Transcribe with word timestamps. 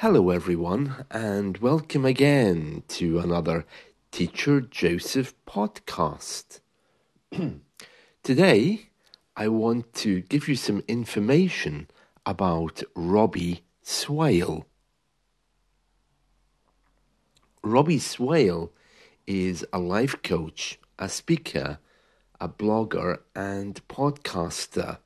Hello, 0.00 0.30
everyone, 0.30 1.04
and 1.10 1.58
welcome 1.58 2.06
again 2.06 2.84
to 2.88 3.18
another 3.18 3.66
Teacher 4.10 4.62
Joseph 4.62 5.34
podcast. 5.46 6.60
Today, 8.22 8.88
I 9.36 9.48
want 9.48 9.92
to 9.96 10.22
give 10.22 10.48
you 10.48 10.56
some 10.56 10.82
information 10.88 11.88
about 12.24 12.82
Robbie 12.96 13.62
Swale. 13.82 14.64
Robbie 17.62 17.98
Swale 17.98 18.72
is 19.26 19.66
a 19.70 19.78
life 19.78 20.22
coach, 20.22 20.80
a 20.98 21.10
speaker, 21.10 21.78
a 22.40 22.48
blogger, 22.48 23.18
and 23.36 23.86
podcaster. 23.86 24.96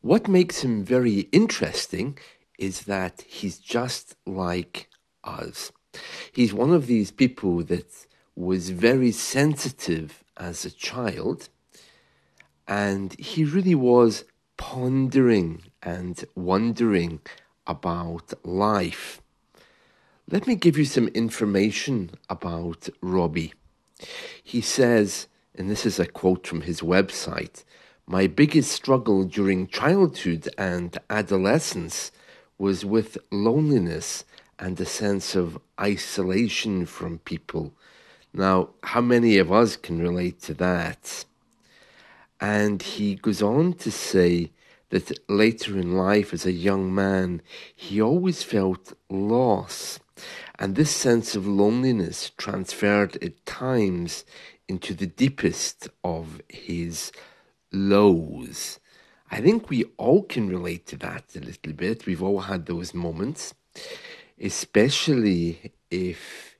What 0.00 0.28
makes 0.28 0.64
him 0.64 0.82
very 0.82 1.28
interesting 1.30 2.16
is 2.58 2.82
that 2.82 3.22
he's 3.26 3.58
just 3.58 4.16
like 4.26 4.88
us. 5.24 5.72
He's 6.32 6.52
one 6.52 6.72
of 6.72 6.86
these 6.86 7.10
people 7.10 7.62
that 7.64 8.06
was 8.34 8.70
very 8.70 9.12
sensitive 9.12 10.22
as 10.36 10.64
a 10.64 10.70
child, 10.70 11.48
and 12.66 13.18
he 13.18 13.44
really 13.44 13.74
was 13.74 14.24
pondering 14.56 15.62
and 15.82 16.24
wondering 16.34 17.20
about 17.66 18.34
life. 18.44 19.22
Let 20.30 20.46
me 20.46 20.56
give 20.56 20.76
you 20.76 20.84
some 20.84 21.08
information 21.08 22.10
about 22.28 22.88
Robbie. 23.00 23.54
He 24.42 24.60
says, 24.60 25.26
and 25.54 25.70
this 25.70 25.86
is 25.86 25.98
a 25.98 26.06
quote 26.06 26.46
from 26.46 26.62
his 26.62 26.80
website 26.80 27.64
My 28.06 28.26
biggest 28.26 28.70
struggle 28.70 29.24
during 29.24 29.66
childhood 29.66 30.48
and 30.58 30.96
adolescence 31.08 32.12
was 32.58 32.84
with 32.84 33.16
loneliness 33.30 34.24
and 34.58 34.78
a 34.80 34.84
sense 34.84 35.34
of 35.34 35.58
isolation 35.80 36.84
from 36.84 37.18
people. 37.18 37.72
Now, 38.32 38.70
how 38.82 39.00
many 39.00 39.38
of 39.38 39.52
us 39.52 39.76
can 39.76 40.00
relate 40.00 40.42
to 40.42 40.54
that? 40.54 41.24
And 42.40 42.82
he 42.82 43.14
goes 43.14 43.42
on 43.42 43.74
to 43.74 43.90
say 43.90 44.50
that 44.90 45.18
later 45.28 45.78
in 45.78 45.96
life, 45.96 46.32
as 46.32 46.46
a 46.46 46.52
young 46.52 46.94
man, 46.94 47.42
he 47.74 48.00
always 48.00 48.42
felt 48.42 48.92
loss. 49.08 50.00
And 50.58 50.74
this 50.74 50.94
sense 50.94 51.36
of 51.36 51.46
loneliness 51.46 52.30
transferred 52.36 53.22
at 53.22 53.44
times 53.46 54.24
into 54.68 54.94
the 54.94 55.06
deepest 55.06 55.88
of 56.02 56.40
his 56.48 57.12
lows. 57.72 58.80
I 59.30 59.40
think 59.40 59.68
we 59.68 59.84
all 59.98 60.22
can 60.22 60.48
relate 60.48 60.86
to 60.86 60.96
that 60.98 61.36
a 61.36 61.40
little 61.40 61.72
bit. 61.72 62.06
We've 62.06 62.22
all 62.22 62.40
had 62.40 62.66
those 62.66 62.94
moments, 62.94 63.54
especially 64.40 65.72
if 65.90 66.56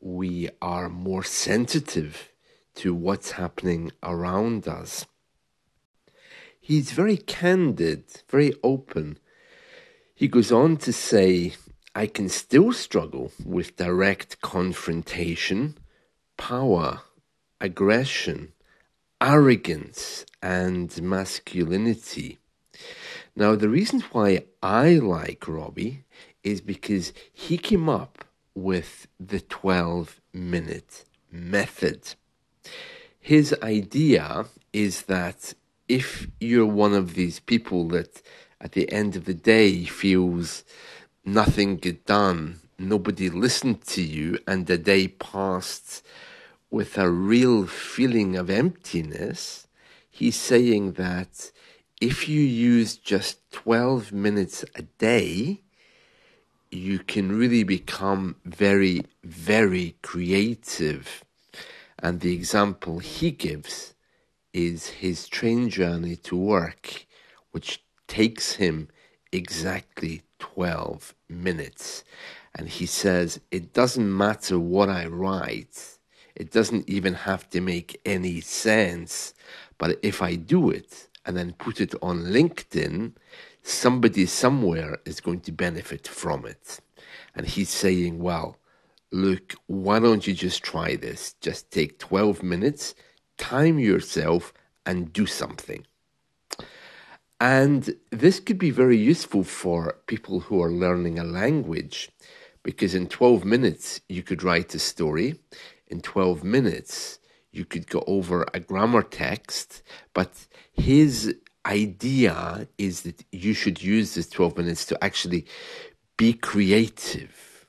we 0.00 0.50
are 0.60 0.88
more 0.88 1.24
sensitive 1.24 2.30
to 2.76 2.94
what's 2.94 3.32
happening 3.32 3.92
around 4.02 4.68
us. 4.68 5.06
He's 6.60 6.92
very 6.92 7.16
candid, 7.16 8.04
very 8.28 8.52
open. 8.62 9.18
He 10.14 10.28
goes 10.28 10.52
on 10.52 10.76
to 10.78 10.92
say, 10.92 11.54
I 11.94 12.06
can 12.06 12.28
still 12.28 12.72
struggle 12.72 13.32
with 13.44 13.76
direct 13.76 14.40
confrontation, 14.42 15.78
power, 16.36 17.00
aggression, 17.60 18.52
arrogance 19.20 20.24
and 20.42 21.00
masculinity. 21.02 22.38
Now, 23.36 23.54
the 23.56 23.68
reason 23.68 24.00
why 24.12 24.44
I 24.62 24.94
like 24.94 25.46
Robbie 25.46 26.04
is 26.42 26.60
because 26.60 27.12
he 27.32 27.58
came 27.58 27.88
up 27.88 28.24
with 28.54 29.06
the 29.18 29.40
12 29.40 30.20
minute 30.32 31.04
method. 31.30 32.14
His 33.18 33.54
idea 33.62 34.46
is 34.72 35.02
that 35.02 35.54
if 35.88 36.28
you're 36.40 36.66
one 36.66 36.94
of 36.94 37.14
these 37.14 37.40
people 37.40 37.88
that 37.88 38.22
at 38.60 38.72
the 38.72 38.90
end 38.92 39.16
of 39.16 39.24
the 39.24 39.34
day 39.34 39.84
feels 39.84 40.64
nothing 41.24 41.76
get 41.76 42.06
done, 42.06 42.60
nobody 42.78 43.28
listened 43.28 43.82
to 43.86 44.02
you, 44.02 44.38
and 44.46 44.66
the 44.66 44.78
day 44.78 45.08
passed 45.08 46.04
with 46.70 46.96
a 46.96 47.10
real 47.10 47.66
feeling 47.66 48.36
of 48.36 48.48
emptiness, 48.48 49.66
he's 50.20 50.36
saying 50.36 50.92
that 50.92 51.50
if 51.98 52.28
you 52.28 52.42
use 52.42 52.94
just 52.96 53.38
12 53.52 54.12
minutes 54.12 54.66
a 54.74 54.82
day, 54.82 55.62
you 56.70 56.98
can 56.98 57.32
really 57.32 57.64
become 57.64 58.36
very, 58.44 59.06
very 59.24 59.96
creative. 60.02 61.24
And 61.98 62.20
the 62.20 62.34
example 62.34 62.98
he 62.98 63.30
gives 63.30 63.94
is 64.52 64.88
his 64.88 65.26
train 65.26 65.70
journey 65.70 66.16
to 66.16 66.36
work, 66.36 67.06
which 67.52 67.82
takes 68.06 68.56
him 68.56 68.88
exactly 69.32 70.20
12 70.38 71.14
minutes. 71.30 72.04
And 72.54 72.68
he 72.68 72.84
says, 72.84 73.40
It 73.50 73.72
doesn't 73.72 74.14
matter 74.14 74.58
what 74.58 74.90
I 74.90 75.06
write 75.06 75.98
it 76.40 76.50
doesn't 76.50 76.88
even 76.88 77.12
have 77.14 77.50
to 77.50 77.60
make 77.60 78.00
any 78.06 78.40
sense. 78.40 79.34
But 79.80 79.98
if 80.02 80.20
I 80.20 80.34
do 80.34 80.68
it 80.68 81.08
and 81.24 81.34
then 81.38 81.54
put 81.54 81.80
it 81.80 81.94
on 82.02 82.24
LinkedIn, 82.24 83.14
somebody 83.62 84.26
somewhere 84.26 84.98
is 85.06 85.22
going 85.22 85.40
to 85.40 85.52
benefit 85.52 86.06
from 86.06 86.44
it. 86.44 86.80
And 87.34 87.46
he's 87.46 87.70
saying, 87.70 88.18
well, 88.18 88.58
look, 89.10 89.54
why 89.68 89.98
don't 89.98 90.26
you 90.26 90.34
just 90.34 90.62
try 90.62 90.96
this? 90.96 91.34
Just 91.40 91.70
take 91.70 91.98
12 91.98 92.42
minutes, 92.42 92.94
time 93.38 93.78
yourself, 93.78 94.52
and 94.84 95.14
do 95.14 95.24
something. 95.24 95.86
And 97.40 97.96
this 98.10 98.38
could 98.38 98.58
be 98.58 98.70
very 98.70 98.98
useful 98.98 99.44
for 99.44 99.96
people 100.06 100.40
who 100.40 100.62
are 100.62 100.70
learning 100.70 101.18
a 101.18 101.24
language 101.24 102.10
because 102.62 102.94
in 102.94 103.06
12 103.06 103.46
minutes 103.46 104.02
you 104.10 104.22
could 104.22 104.42
write 104.42 104.74
a 104.74 104.78
story 104.78 105.40
in 105.86 106.02
12 106.02 106.44
minutes, 106.44 107.19
you 107.52 107.64
could 107.64 107.88
go 107.88 108.04
over 108.06 108.46
a 108.54 108.60
grammar 108.60 109.02
text, 109.02 109.82
but 110.14 110.46
his 110.72 111.34
idea 111.66 112.68
is 112.78 113.02
that 113.02 113.24
you 113.32 113.52
should 113.54 113.82
use 113.82 114.14
this 114.14 114.28
12 114.28 114.56
minutes 114.56 114.84
to 114.86 115.04
actually 115.04 115.46
be 116.16 116.32
creative. 116.32 117.66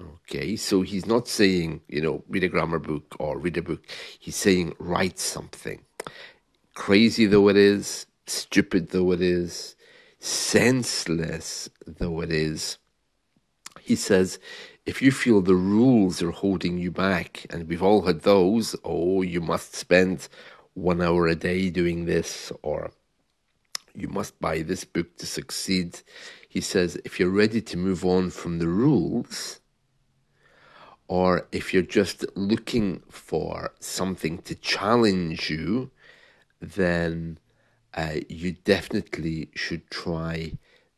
Okay, 0.00 0.56
so 0.56 0.82
he's 0.82 1.06
not 1.06 1.26
saying, 1.26 1.80
you 1.88 2.00
know, 2.00 2.22
read 2.28 2.44
a 2.44 2.48
grammar 2.48 2.78
book 2.78 3.16
or 3.18 3.38
read 3.38 3.56
a 3.56 3.62
book. 3.62 3.84
He's 4.18 4.36
saying 4.36 4.74
write 4.78 5.18
something. 5.18 5.80
Crazy 6.74 7.26
though 7.26 7.48
it 7.48 7.56
is, 7.56 8.06
stupid 8.26 8.90
though 8.90 9.12
it 9.12 9.20
is, 9.20 9.74
senseless 10.20 11.68
though 11.86 12.20
it 12.20 12.30
is, 12.30 12.78
he 13.80 13.96
says 13.96 14.38
if 14.88 15.02
you 15.02 15.12
feel 15.12 15.42
the 15.42 15.54
rules 15.54 16.22
are 16.22 16.30
holding 16.30 16.78
you 16.78 16.90
back, 16.90 17.44
and 17.50 17.68
we've 17.68 17.82
all 17.82 18.06
had 18.06 18.22
those, 18.22 18.74
oh, 18.84 19.20
you 19.20 19.38
must 19.38 19.74
spend 19.74 20.28
one 20.72 21.02
hour 21.02 21.26
a 21.26 21.34
day 21.34 21.68
doing 21.68 22.06
this, 22.06 22.50
or 22.62 22.90
you 23.94 24.08
must 24.08 24.40
buy 24.40 24.62
this 24.62 24.84
book 24.84 25.18
to 25.18 25.26
succeed. 25.26 26.00
He 26.48 26.62
says, 26.62 26.98
if 27.04 27.20
you're 27.20 27.28
ready 27.28 27.60
to 27.60 27.76
move 27.76 28.02
on 28.02 28.30
from 28.30 28.60
the 28.60 28.68
rules, 28.68 29.60
or 31.06 31.46
if 31.52 31.74
you're 31.74 31.82
just 32.00 32.24
looking 32.34 33.02
for 33.10 33.74
something 33.80 34.38
to 34.38 34.54
challenge 34.54 35.50
you, 35.50 35.90
then 36.62 37.38
uh, 37.92 38.20
you 38.30 38.52
definitely 38.52 39.50
should 39.54 39.90
try 39.90 40.52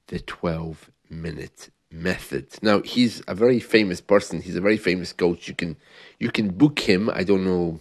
the 0.06 0.20
12 0.20 0.92
minute 1.08 1.70
method. 1.90 2.46
Now 2.62 2.80
he's 2.82 3.22
a 3.26 3.34
very 3.34 3.60
famous 3.60 4.00
person. 4.00 4.40
He's 4.40 4.56
a 4.56 4.60
very 4.60 4.76
famous 4.76 5.12
coach. 5.12 5.48
You 5.48 5.54
can 5.54 5.76
you 6.18 6.30
can 6.30 6.48
book 6.50 6.80
him. 6.80 7.10
I 7.12 7.24
don't 7.24 7.44
know 7.44 7.80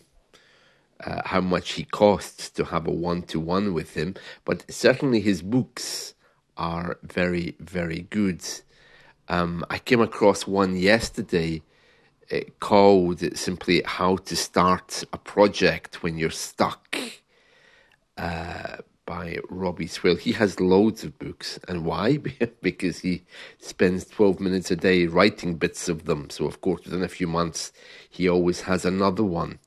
uh, 1.03 1.21
how 1.25 1.41
much 1.41 1.73
he 1.73 1.83
costs 1.83 2.49
to 2.51 2.65
have 2.65 2.87
a 2.87 2.91
one 2.91 3.21
to 3.23 3.39
one 3.39 3.73
with 3.73 3.93
him, 3.95 4.15
but 4.45 4.69
certainly 4.71 5.21
his 5.21 5.41
books 5.41 6.13
are 6.57 6.97
very 7.03 7.55
very 7.59 8.07
good. 8.09 8.43
Um, 9.27 9.63
I 9.69 9.77
came 9.77 10.01
across 10.01 10.47
one 10.47 10.75
yesterday 10.75 11.61
uh, 12.31 12.39
called 12.59 13.37
simply 13.37 13.83
"How 13.85 14.17
to 14.17 14.35
Start 14.35 15.03
a 15.13 15.17
Project 15.17 16.01
When 16.03 16.17
You're 16.17 16.31
Stuck." 16.31 16.97
Uh, 18.17 18.77
by 19.09 19.39
Robbie 19.49 19.87
Swale. 19.87 20.17
He 20.17 20.33
has 20.33 20.59
loads 20.59 21.03
of 21.03 21.17
books. 21.17 21.59
And 21.67 21.83
why? 21.83 22.17
because 22.61 22.99
he 22.99 23.23
spends 23.57 24.05
12 24.05 24.39
minutes 24.39 24.69
a 24.69 24.75
day 24.75 25.07
writing 25.07 25.55
bits 25.55 25.89
of 25.89 26.05
them. 26.05 26.29
So, 26.29 26.45
of 26.45 26.61
course, 26.61 26.85
within 26.85 27.01
a 27.01 27.07
few 27.07 27.25
months, 27.25 27.71
he 28.07 28.29
always 28.29 28.61
has 28.61 28.85
another 28.85 29.23
one 29.23 29.57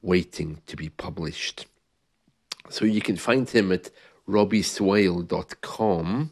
waiting 0.00 0.62
to 0.66 0.76
be 0.76 0.88
published. 0.88 1.66
So, 2.70 2.86
you 2.86 3.02
can 3.02 3.16
find 3.16 3.46
him 3.46 3.70
at 3.70 3.90
robbieswale.com. 4.26 6.30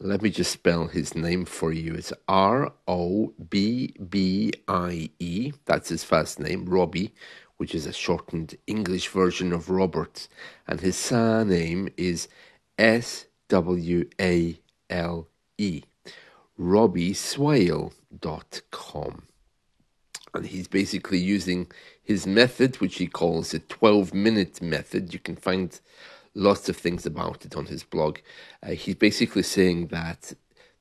Let 0.00 0.22
me 0.22 0.30
just 0.30 0.50
spell 0.50 0.88
his 0.88 1.14
name 1.14 1.44
for 1.44 1.72
you. 1.72 1.94
It's 1.94 2.12
R 2.26 2.72
O 2.88 3.34
B 3.48 3.94
B 4.08 4.50
I 4.66 5.10
E. 5.20 5.52
That's 5.66 5.90
his 5.90 6.02
first 6.02 6.40
name, 6.40 6.66
Robbie, 6.66 7.14
which 7.60 7.74
is 7.74 7.84
a 7.84 7.92
shortened 7.92 8.56
English 8.66 9.08
version 9.08 9.52
of 9.52 9.68
Robert. 9.68 10.28
And 10.66 10.80
his 10.80 10.96
surname 10.96 11.90
is 11.98 12.26
S 12.78 13.26
W 13.50 14.08
A 14.18 14.58
L 14.88 15.28
E. 15.58 15.82
RobbieSwale.com. 16.58 19.22
And 20.32 20.46
he's 20.46 20.68
basically 20.68 21.18
using 21.18 21.70
his 22.02 22.26
method, 22.26 22.76
which 22.76 22.96
he 22.96 23.06
calls 23.06 23.50
the 23.50 23.58
12 23.58 24.14
minute 24.14 24.62
method. 24.62 25.12
You 25.12 25.20
can 25.20 25.36
find 25.36 25.78
lots 26.34 26.70
of 26.70 26.78
things 26.78 27.04
about 27.04 27.44
it 27.44 27.54
on 27.54 27.66
his 27.66 27.84
blog. 27.84 28.20
Uh, 28.62 28.70
he's 28.70 28.94
basically 28.94 29.42
saying 29.42 29.88
that 29.88 30.32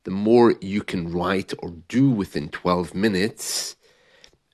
the 0.06 0.12
more 0.12 0.56
you 0.62 0.84
can 0.84 1.12
write 1.12 1.54
or 1.60 1.72
do 1.90 2.10
within 2.10 2.48
12 2.48 2.96
minutes, 2.96 3.76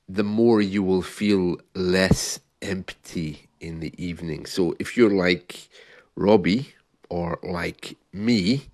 the 0.08 0.24
more 0.24 0.62
you 0.62 0.84
will 0.84 1.02
feel 1.02 1.58
less 1.74 2.40
empty 2.62 3.48
in 3.60 3.80
the 3.80 3.94
evening. 4.04 4.46
So 4.46 4.76
if 4.80 4.96
you're 4.96 5.14
like 5.14 5.70
Robbie 6.16 6.74
or 7.10 7.40
like 7.44 7.98
me, 8.14 8.70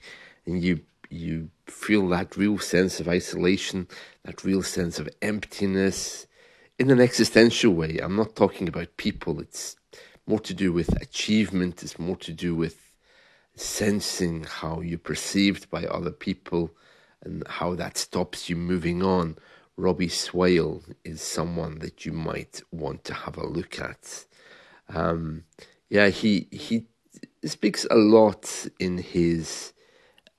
and 0.45 0.63
you 0.63 0.81
you 1.10 1.50
feel 1.66 2.07
that 2.10 2.38
real 2.38 2.57
sense 2.57 3.00
of 3.00 3.07
isolation, 3.07 3.88
that 4.24 4.44
real 4.44 4.63
sense 4.63 4.98
of 4.98 5.10
emptiness 5.22 6.25
in 6.80 6.89
an 6.89 7.01
existential 7.01 7.74
way. 7.74 8.00
I'm 8.01 8.16
not 8.16 8.36
talking 8.36 8.68
about 8.68 8.98
people, 8.98 9.39
it's 9.39 9.75
more 10.25 10.39
to 10.39 10.54
do 10.54 10.72
with 10.72 11.01
achievement, 11.01 11.84
it's 11.84 12.00
more 12.00 12.16
to 12.18 12.31
do 12.31 12.56
with 12.56 12.94
sensing 13.56 14.45
how 14.45 14.80
you're 14.80 14.98
perceived 14.98 15.69
by 15.69 15.86
other 15.86 16.12
people 16.12 16.72
and 17.24 17.45
how 17.48 17.75
that 17.75 17.98
stops 17.98 18.50
you 18.50 18.56
moving 18.56 19.04
on. 19.04 19.38
Robbie 19.77 20.09
Swale 20.09 20.83
is 21.03 21.21
someone 21.21 21.79
that 21.79 22.06
you 22.06 22.12
might 22.12 22.62
want 22.71 23.03
to 23.06 23.13
have 23.13 23.38
a 23.38 23.47
look 23.47 23.79
at. 23.79 24.25
Um, 24.89 25.45
yeah, 25.89 26.09
he 26.09 26.47
he 26.51 26.88
speaks 27.45 27.85
a 27.89 27.95
lot 27.95 28.68
in 28.79 28.97
his 28.97 29.73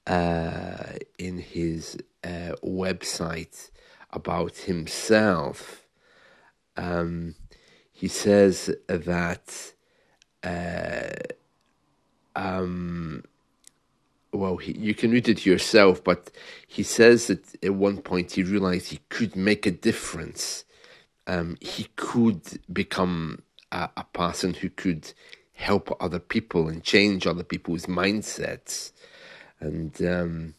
uh, 0.07 0.95
in 1.19 1.39
his 1.39 1.97
uh, 2.25 2.55
website 2.63 3.71
about 4.11 4.57
himself. 4.59 5.87
Um, 6.77 7.35
he 7.91 8.09
says 8.09 8.75
that 8.89 9.73
uh, 10.43 11.11
um, 12.35 13.25
well, 14.33 14.57
he, 14.57 14.73
you 14.73 14.95
can 14.95 15.11
read 15.11 15.29
it 15.29 15.45
yourself, 15.45 16.03
but 16.03 16.31
he 16.67 16.83
says 16.83 17.27
that 17.27 17.65
at 17.65 17.75
one 17.75 17.99
point 17.99 18.33
he 18.33 18.43
realized 18.43 18.89
he 18.89 19.01
could 19.11 19.37
make 19.37 19.67
a 19.67 19.71
difference. 19.71 20.65
Um, 21.27 21.57
he 21.61 21.89
could 21.97 22.61
become 22.73 23.43
a, 23.71 23.91
a, 23.97 24.05
person 24.13 24.55
who 24.55 24.71
could 24.71 25.13
help 25.53 25.97
other 26.01 26.19
people 26.19 26.69
and 26.69 26.83
change 26.83 27.27
other 27.27 27.45
people's 27.45 27.87
mindsets. 27.87 28.93
And 29.61 30.03
um, 30.05 30.55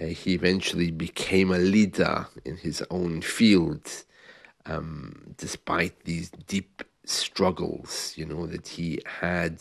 uh, 0.00 0.06
he 0.06 0.32
eventually 0.32 0.90
became 0.90 1.50
a 1.50 1.58
leader 1.58 2.28
in 2.44 2.56
his 2.56 2.82
own 2.90 3.20
field, 3.20 3.90
um, 4.64 5.34
despite 5.36 6.04
these 6.04 6.30
deep 6.46 6.82
struggles, 7.04 8.14
you 8.16 8.24
know, 8.24 8.46
that 8.46 8.68
he 8.68 9.00
had 9.20 9.58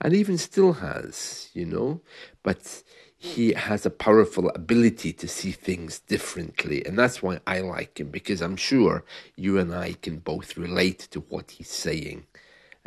and 0.00 0.14
even 0.14 0.38
still 0.38 0.74
has, 0.74 1.50
you 1.54 1.64
know, 1.64 2.00
but 2.42 2.82
he 3.16 3.54
has 3.54 3.86
a 3.86 3.90
powerful 3.90 4.50
ability 4.50 5.12
to 5.14 5.26
see 5.26 5.50
things 5.50 6.00
differently. 6.00 6.84
And 6.84 6.98
that's 6.98 7.22
why 7.22 7.40
I 7.46 7.60
like 7.60 7.98
him, 7.98 8.10
because 8.10 8.42
I'm 8.42 8.56
sure 8.56 9.02
you 9.34 9.58
and 9.58 9.74
I 9.74 9.94
can 9.94 10.18
both 10.18 10.58
relate 10.58 11.08
to 11.12 11.20
what 11.20 11.52
he's 11.52 11.70
saying. 11.70 12.26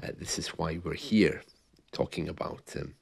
Uh, 0.02 0.10
this 0.18 0.38
is 0.38 0.50
why 0.50 0.80
we're 0.84 0.94
here 0.94 1.42
talking 1.92 2.30
about 2.30 2.70
him. 2.70 2.94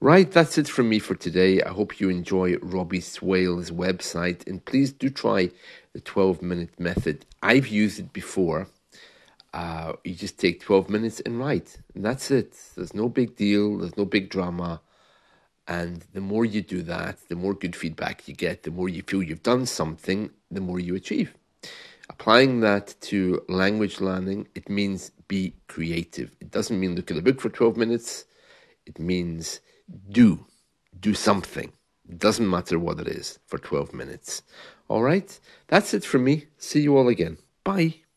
Right, 0.00 0.30
that's 0.30 0.56
it 0.56 0.68
from 0.68 0.88
me 0.88 1.00
for 1.00 1.16
today. 1.16 1.62
I 1.62 1.70
hope 1.70 1.98
you 1.98 2.08
enjoy 2.10 2.56
Robbie 2.58 3.00
Swale's 3.00 3.72
website, 3.72 4.46
and 4.46 4.64
please 4.64 4.92
do 4.92 5.10
try 5.10 5.50
the 5.94 6.00
12 6.00 6.42
minute 6.42 6.78
method. 6.78 7.26
I've 7.42 7.66
used 7.66 7.98
it 7.98 8.12
before 8.12 8.68
uh, 9.58 9.92
you 10.04 10.14
just 10.14 10.38
take 10.38 10.60
12 10.60 10.88
minutes 10.88 11.18
and 11.26 11.40
write. 11.40 11.78
And 11.94 12.04
that's 12.04 12.30
it. 12.30 12.56
There's 12.76 12.94
no 12.94 13.08
big 13.08 13.34
deal, 13.34 13.78
there's 13.78 13.96
no 13.96 14.04
big 14.04 14.30
drama. 14.30 14.80
And 15.66 16.04
the 16.14 16.20
more 16.20 16.44
you 16.44 16.62
do 16.62 16.80
that, 16.82 17.18
the 17.28 17.34
more 17.34 17.54
good 17.54 17.74
feedback 17.74 18.28
you 18.28 18.34
get, 18.34 18.62
the 18.62 18.70
more 18.70 18.88
you 18.88 19.02
feel 19.02 19.20
you've 19.20 19.42
done 19.42 19.66
something, 19.66 20.30
the 20.48 20.60
more 20.60 20.78
you 20.78 20.94
achieve. 20.94 21.34
Applying 22.08 22.60
that 22.60 22.94
to 23.10 23.42
language 23.48 24.00
learning, 24.00 24.46
it 24.54 24.68
means 24.68 25.10
be 25.26 25.54
creative. 25.66 26.36
It 26.40 26.52
doesn't 26.52 26.78
mean 26.78 26.94
look 26.94 27.10
at 27.10 27.18
a 27.18 27.22
book 27.22 27.40
for 27.40 27.48
12 27.48 27.76
minutes. 27.76 28.26
It 28.86 29.00
means 29.00 29.60
do, 30.08 30.46
do 31.00 31.14
something. 31.14 31.72
It 32.08 32.18
doesn't 32.20 32.48
matter 32.48 32.78
what 32.78 33.00
it 33.00 33.08
is 33.08 33.40
for 33.48 33.58
12 33.58 33.92
minutes. 33.92 34.42
All 34.86 35.02
right, 35.02 35.38
that's 35.66 35.92
it 35.94 36.04
for 36.04 36.20
me. 36.20 36.46
See 36.58 36.80
you 36.80 36.96
all 36.96 37.08
again. 37.08 37.38
Bye. 37.64 38.07